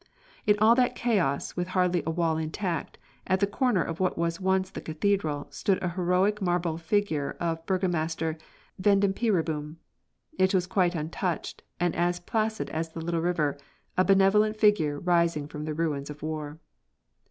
In 0.47 0.57
all 0.57 0.73
that 0.73 0.95
chaos, 0.95 1.55
with 1.55 1.67
hardly 1.77 2.01
a 2.07 2.09
wall 2.09 2.35
intact, 2.39 2.97
at 3.27 3.39
the 3.39 3.45
corner 3.45 3.83
of 3.83 3.99
what 3.99 4.17
was 4.17 4.41
once 4.41 4.71
the 4.71 4.81
cathedral, 4.81 5.45
stood 5.51 5.77
a 5.83 5.89
heroic 5.89 6.41
marble 6.41 6.79
figure 6.79 7.37
of 7.39 7.63
Burgomaster 7.67 8.39
Vandenpeereboom. 8.81 9.75
It 10.39 10.55
was 10.55 10.65
quite 10.65 10.95
untouched 10.95 11.61
and 11.79 11.95
as 11.95 12.19
placid 12.19 12.71
as 12.71 12.89
the 12.93 13.01
little 13.01 13.21
river, 13.21 13.59
a 13.95 14.03
benevolent 14.03 14.57
figure 14.57 14.97
rising 14.99 15.47
from 15.47 15.65
the 15.65 15.73
ruins 15.75 16.09
of 16.09 16.23
war. 16.23 16.57